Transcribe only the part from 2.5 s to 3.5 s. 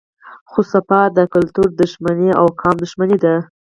قام دښمني ده